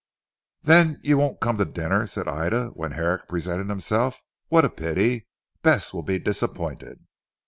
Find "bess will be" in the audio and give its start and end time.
5.61-6.17